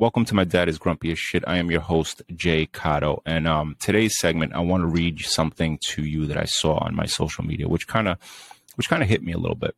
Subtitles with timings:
[0.00, 1.44] Welcome to my dad is grumpy as shit.
[1.46, 3.20] I am your host, Jay Cotto.
[3.26, 6.94] And um, today's segment, I want to read something to you that I saw on
[6.94, 8.16] my social media, which kind of
[8.76, 9.76] which kind of hit me a little bit.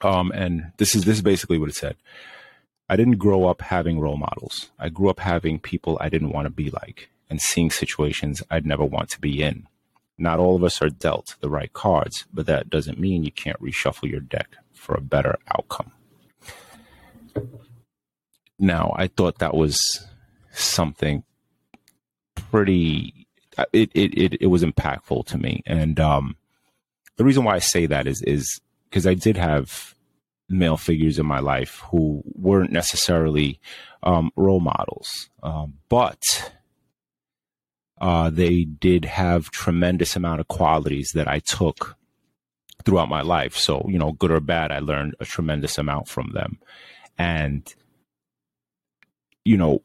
[0.00, 1.96] Um, and this is this is basically what it said.
[2.88, 4.70] I didn't grow up having role models.
[4.78, 8.64] I grew up having people I didn't want to be like and seeing situations I'd
[8.64, 9.68] never want to be in.
[10.16, 13.60] Not all of us are dealt the right cards, but that doesn't mean you can't
[13.60, 15.92] reshuffle your deck for a better outcome.
[18.58, 19.78] Now, I thought that was
[20.52, 21.22] something
[22.34, 23.26] pretty.
[23.72, 26.36] It it it, it was impactful to me, and um,
[27.16, 29.94] the reason why I say that is is because I did have
[30.48, 33.60] male figures in my life who weren't necessarily
[34.02, 36.52] um, role models, um, but
[38.00, 41.96] uh, they did have tremendous amount of qualities that I took
[42.84, 43.56] throughout my life.
[43.56, 46.58] So you know, good or bad, I learned a tremendous amount from them,
[47.18, 47.66] and
[49.46, 49.80] you know,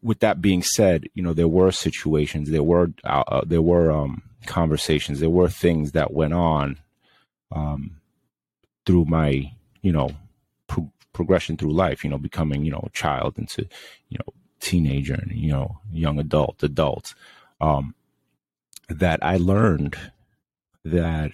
[0.00, 3.92] with that being said, you know, there were situations, there were uh, uh, there were
[3.92, 6.78] um, conversations, there were things that went on
[7.50, 8.00] um,
[8.86, 10.10] through my, you know,
[10.68, 12.02] pro- progression through life.
[12.02, 13.68] You know, becoming, you know, a child into,
[14.08, 17.14] you know, teenager and you know, young adult, adult.
[17.60, 17.94] Um,
[18.88, 19.96] that I learned
[20.84, 21.32] that,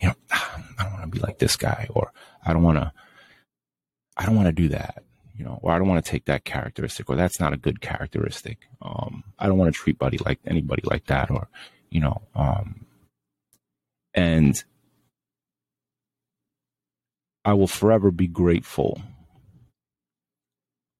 [0.00, 2.10] you know, I don't want to be like this guy, or
[2.44, 2.92] I don't want to,
[4.16, 5.02] I don't want to do that
[5.36, 7.80] you know, or I don't want to take that characteristic, or that's not a good
[7.80, 8.58] characteristic.
[8.80, 11.48] Um, I don't want to treat buddy like anybody like that, or
[11.90, 12.86] you know, um,
[14.14, 14.62] and
[17.44, 19.02] I will forever be grateful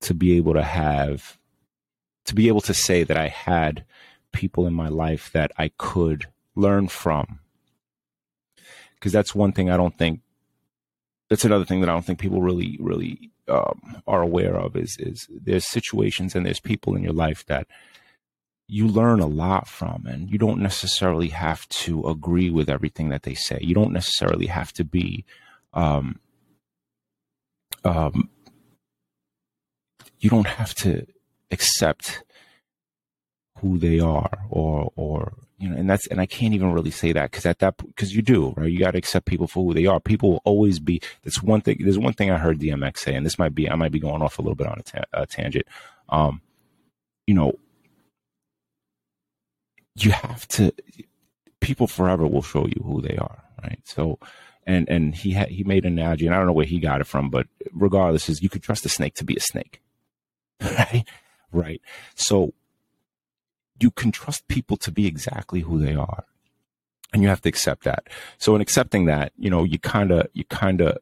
[0.02, 1.38] to be able to have,
[2.26, 3.84] to be able to say that I had
[4.32, 7.38] people in my life that I could learn from.
[8.94, 10.20] Because that's one thing I don't think.
[11.32, 14.98] That's another thing that I don't think people really, really um, are aware of is
[14.98, 17.66] is there's situations and there's people in your life that
[18.68, 23.22] you learn a lot from and you don't necessarily have to agree with everything that
[23.22, 23.58] they say.
[23.62, 25.24] You don't necessarily have to be
[25.72, 26.20] um,
[27.82, 28.28] um,
[30.20, 31.06] you don't have to
[31.50, 32.24] accept
[33.60, 37.12] who they are or or you know, and that's and I can't even really say
[37.12, 38.68] that because at that because you do right.
[38.68, 40.00] You got to accept people for who they are.
[40.00, 41.00] People will always be.
[41.22, 41.76] That's one thing.
[41.78, 44.22] There's one thing I heard DMX say, and this might be I might be going
[44.22, 45.64] off a little bit on a, ta- a tangent.
[46.08, 46.40] Um,
[47.28, 47.52] you know,
[49.94, 50.72] you have to.
[51.60, 53.78] People forever will show you who they are, right?
[53.84, 54.18] So,
[54.66, 57.00] and and he had he made an analogy, and I don't know where he got
[57.00, 59.80] it from, but regardless, is you could trust a snake to be a snake,
[60.60, 61.04] right?
[61.52, 61.80] Right.
[62.16, 62.52] So
[63.82, 66.24] you can trust people to be exactly who they are.
[67.12, 68.08] And you have to accept that.
[68.38, 70.98] So in accepting that, you know, you kind of, you kind of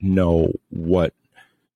[0.00, 1.12] know what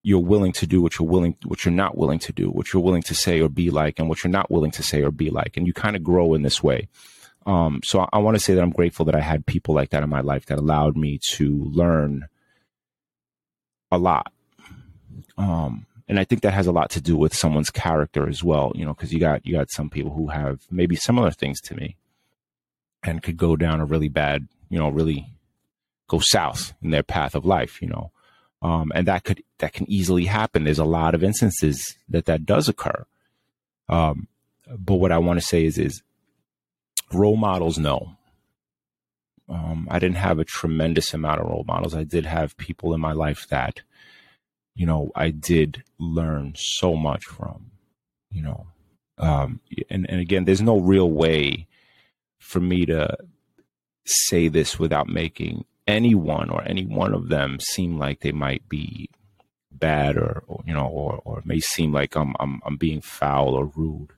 [0.02, 2.82] you're willing to do, what you're willing, what you're not willing to do, what you're
[2.82, 5.30] willing to say or be like, and what you're not willing to say or be
[5.30, 5.56] like.
[5.56, 6.88] And you kind of grow in this way.
[7.46, 9.90] Um, so I, I want to say that I'm grateful that I had people like
[9.90, 12.26] that in my life that allowed me to learn
[13.90, 14.32] a lot.
[15.36, 18.72] Um, and I think that has a lot to do with someone's character as well,
[18.74, 21.74] you know, because you got you got some people who have maybe similar things to
[21.74, 21.96] me
[23.02, 25.26] and could go down a really bad, you know, really
[26.08, 28.10] go south in their path of life, you know.
[28.60, 30.64] Um, and that could that can easily happen.
[30.64, 33.04] There's a lot of instances that that does occur.
[33.88, 34.28] Um,
[34.78, 36.02] but what I want to say is is
[37.12, 38.16] role models no.
[39.48, 41.94] Um, I didn't have a tremendous amount of role models.
[41.94, 43.82] I did have people in my life that
[44.74, 47.70] you know, I did learn so much from,
[48.30, 48.66] you know,
[49.18, 51.68] um, and, and again, there's no real way
[52.38, 53.16] for me to
[54.04, 59.08] say this without making anyone or any one of them seem like they might be
[59.70, 63.50] bad or, or you know, or, or may seem like I'm, I'm, I'm being foul
[63.50, 64.10] or rude.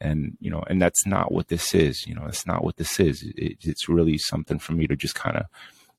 [0.00, 2.98] And, you know, and that's not what this is, you know, it's not what this
[2.98, 3.22] is.
[3.36, 5.46] It, it's really something for me to just kind of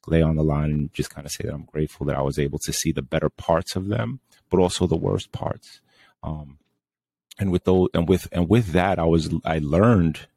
[0.07, 2.37] lay on the line and just kind of say that I'm grateful that I was
[2.39, 4.19] able to see the better parts of them,
[4.49, 5.81] but also the worst parts.
[6.21, 6.57] Um,
[7.39, 10.27] and with those, and with, and with that, I was, I learned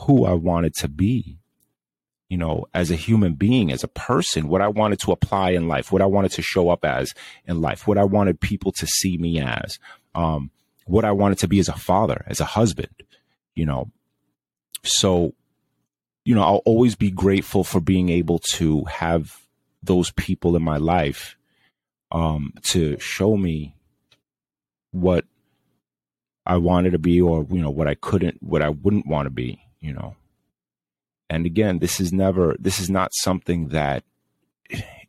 [0.00, 1.38] who I wanted to be,
[2.28, 5.68] you know, as a human being, as a person, what I wanted to apply in
[5.68, 7.12] life, what I wanted to show up as
[7.46, 9.78] in life, what I wanted people to see me as,
[10.14, 10.50] um,
[10.86, 13.02] what I wanted to be as a father, as a husband,
[13.54, 13.90] you know.
[14.82, 15.34] So
[16.24, 19.40] you know, I'll always be grateful for being able to have
[19.82, 21.36] those people in my life
[22.12, 23.74] um, to show me
[24.92, 25.24] what
[26.46, 29.30] I wanted to be or, you know, what I couldn't, what I wouldn't want to
[29.30, 30.16] be, you know.
[31.30, 34.04] And again, this is never, this is not something that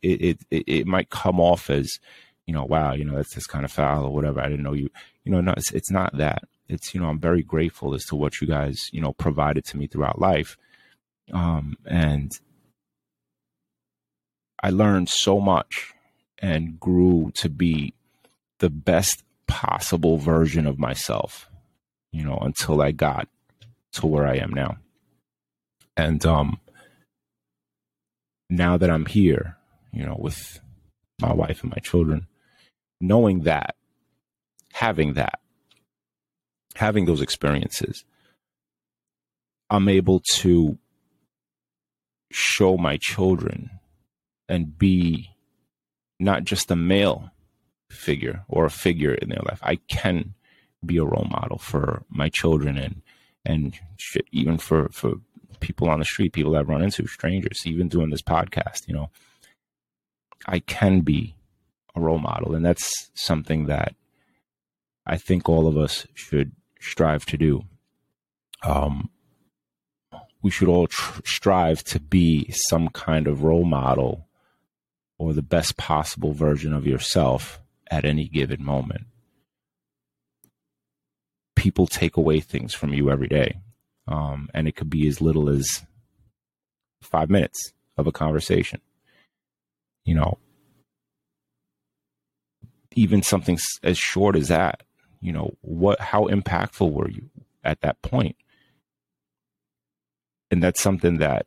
[0.02, 1.98] it, it, it might come off as,
[2.46, 4.40] you know, wow, you know, that's just kind of foul or whatever.
[4.40, 4.90] I didn't know you,
[5.24, 6.44] you know, no, it's, it's not that.
[6.68, 9.76] It's, you know, I'm very grateful as to what you guys, you know, provided to
[9.76, 10.56] me throughout life.
[11.32, 12.32] Um, and
[14.62, 15.92] I learned so much
[16.38, 17.94] and grew to be
[18.58, 21.48] the best possible version of myself,
[22.12, 23.28] you know, until I got
[23.92, 24.76] to where I am now.
[25.96, 26.60] And um
[28.50, 29.56] now that I'm here,
[29.92, 30.60] you know, with
[31.20, 32.26] my wife and my children,
[33.00, 33.74] knowing that,
[34.72, 35.40] having that,
[36.74, 38.04] having those experiences,
[39.70, 40.78] I'm able to
[42.34, 43.70] show my children
[44.48, 45.30] and be
[46.18, 47.30] not just a male
[47.90, 49.60] figure or a figure in their life.
[49.62, 50.34] I can
[50.84, 53.02] be a role model for my children and
[53.46, 55.14] and shit, even for for
[55.60, 59.10] people on the street, people that run into, strangers, even doing this podcast, you know,
[60.46, 61.36] I can be
[61.94, 62.54] a role model.
[62.54, 63.94] And that's something that
[65.06, 67.62] I think all of us should strive to do.
[68.64, 69.10] Um,
[70.44, 74.28] we should all tr- strive to be some kind of role model
[75.16, 79.06] or the best possible version of yourself at any given moment.
[81.56, 83.58] People take away things from you every day.
[84.06, 85.82] Um, and it could be as little as
[87.00, 88.82] five minutes of a conversation.
[90.04, 90.36] You know,
[92.92, 94.82] even something as short as that,
[95.22, 97.30] you know, what, how impactful were you
[97.64, 98.36] at that point?
[100.54, 101.46] And that's something that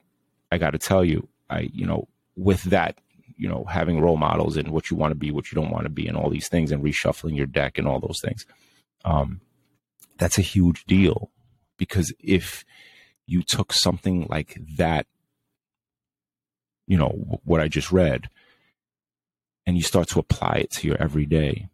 [0.52, 3.00] I got to tell you, I, you know, with that
[3.38, 5.86] you know having role models and what you want to be what you don't want
[5.86, 8.46] to be and all these things and reshuffling your deck and all those things
[9.06, 9.40] um,
[10.18, 11.32] that's a huge deal.
[11.78, 12.66] Because if
[13.26, 15.06] you took something like that
[16.88, 18.30] you know what i just read
[19.66, 21.70] and you start to apply it to your everyday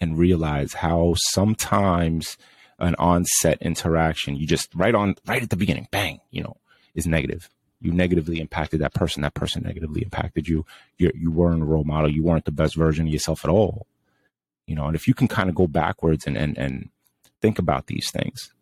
[0.00, 2.36] and realize how sometimes
[2.78, 6.56] an onset interaction you just right on right at the beginning bang you know
[6.94, 7.48] is negative
[7.80, 9.22] you negatively impacted that person.
[9.22, 10.64] That person negatively impacted you.
[10.98, 12.10] You you weren't a role model.
[12.10, 13.86] You weren't the best version of yourself at all.
[14.66, 16.90] You know, and if you can kind of go backwards and and and
[17.40, 18.52] think about these things,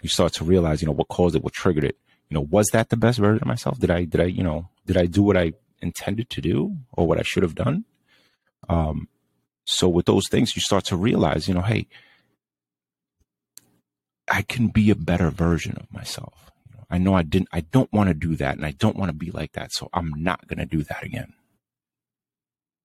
[0.00, 1.98] you start to realize, you know, what caused it, what triggered it.
[2.28, 3.78] You know, was that the best version of myself?
[3.78, 7.06] Did I did I you know did I do what I intended to do or
[7.06, 7.84] what I should have done?
[8.68, 9.08] Um,
[9.64, 11.88] so with those things, you start to realize, you know, hey,
[14.32, 16.50] I can be a better version of myself.
[16.90, 19.16] I know I didn't, I don't want to do that and I don't want to
[19.16, 19.72] be like that.
[19.72, 21.34] So I'm not going to do that again.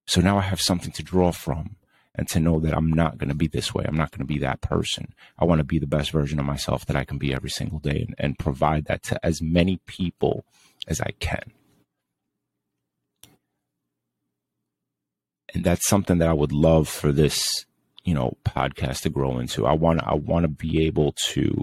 [0.07, 1.77] So now I have something to draw from
[2.13, 3.85] and to know that I'm not going to be this way.
[3.87, 5.13] I'm not going to be that person.
[5.39, 7.79] I want to be the best version of myself that I can be every single
[7.79, 10.43] day and, and provide that to as many people
[10.85, 11.53] as I can.
[15.53, 17.65] And that's something that I would love for this,
[18.07, 19.67] you know, podcast to grow into.
[19.67, 21.61] I want I want to be able to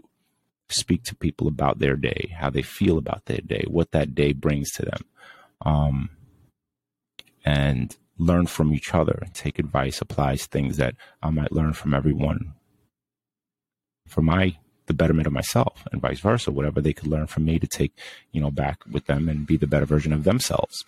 [0.68, 4.34] speak to people about their day, how they feel about their day, what that day
[4.34, 5.00] brings to them,
[5.64, 6.10] um,
[7.46, 12.52] and learn from each other, take advice, applies things that I might learn from everyone
[14.06, 17.58] for my the betterment of myself and vice versa whatever they could learn from me
[17.58, 17.92] to take
[18.32, 20.84] you know back with them and be the better version of themselves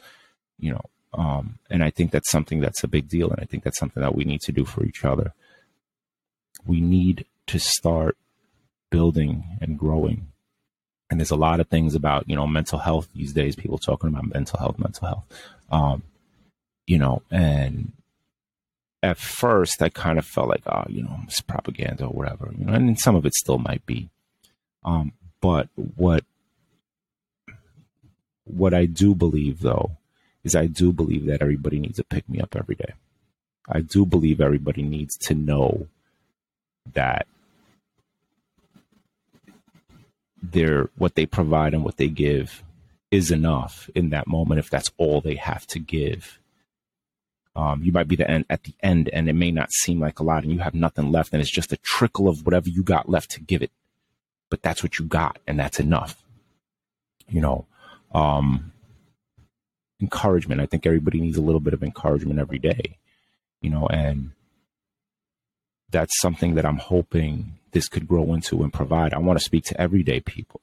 [0.58, 0.82] you know
[1.14, 4.02] um, and i think that's something that's a big deal and i think that's something
[4.02, 5.32] that we need to do for each other
[6.66, 8.16] we need to start
[8.90, 10.28] building and growing.
[11.10, 14.08] And there's a lot of things about, you know, mental health these days, people talking
[14.08, 15.24] about mental health, mental health.
[15.70, 16.02] Um,
[16.86, 17.92] you know, and
[19.02, 22.64] at first I kind of felt like, oh, you know, it's propaganda or whatever, you
[22.64, 24.08] know, and some of it still might be.
[24.84, 26.24] Um, but what
[28.44, 29.96] what I do believe though
[30.44, 32.94] is I do believe that everybody needs to pick me up every day.
[33.68, 35.88] I do believe everybody needs to know
[36.94, 37.26] that
[40.42, 42.62] their what they provide and what they give
[43.10, 46.38] is enough in that moment if that's all they have to give.
[47.54, 50.18] Um, you might be the end at the end and it may not seem like
[50.18, 52.82] a lot and you have nothing left and it's just a trickle of whatever you
[52.82, 53.70] got left to give it.
[54.50, 56.22] But that's what you got and that's enough.
[57.28, 57.66] You know,
[58.12, 58.72] um,
[60.00, 60.60] encouragement.
[60.60, 62.98] I think everybody needs a little bit of encouragement every day,
[63.60, 64.32] you know, and
[65.90, 69.14] that's something that I'm hoping this could grow into and provide.
[69.14, 70.60] I want to speak to everyday people.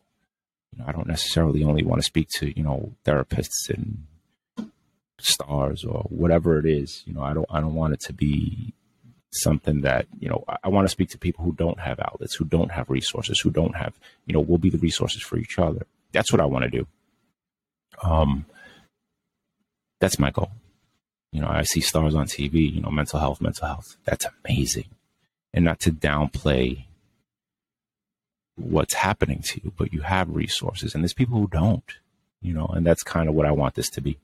[0.72, 4.06] You know, I don't necessarily only want to speak to, you know, therapists and
[5.20, 7.04] stars or whatever it is.
[7.06, 8.74] You know, I don't I don't want it to be
[9.32, 12.36] something that, you know, I, I want to speak to people who don't have outlets,
[12.36, 13.94] who don't have resources, who don't have,
[14.26, 15.86] you know, we'll be the resources for each other.
[16.12, 16.88] That's what I want to do.
[18.02, 18.46] Um
[20.00, 20.52] that's my goal.
[21.32, 23.96] You know, I see stars on TV, you know, mental health, mental health.
[24.06, 24.90] That's amazing.
[25.54, 26.86] And not to downplay
[28.56, 31.84] what's happening to you, but you have resources and there's people who don't,
[32.42, 34.18] you know, and that's kind of what I want this to be.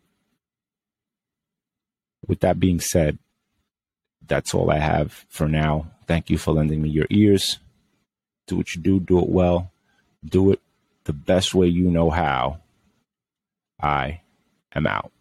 [2.28, 3.18] With that being said,
[4.28, 5.92] that's all I have for now.
[6.08, 7.60] Thank you for lending me your ears.
[8.48, 9.72] Do what you do, do it well,
[10.24, 10.60] do it
[11.06, 12.60] the best way you know how.
[13.82, 14.22] I
[14.74, 15.12] am out.